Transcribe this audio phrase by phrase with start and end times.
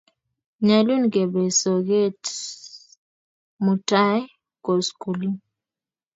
[0.65, 2.21] Nyalu kepe soget
[3.63, 4.19] mutai
[4.65, 5.39] koskoling'